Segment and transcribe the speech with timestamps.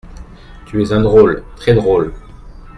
[0.65, 2.11] Tu es un drôle très-drole.